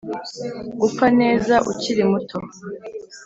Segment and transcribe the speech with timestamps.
[0.81, 2.37] gupfa neza ukiri muto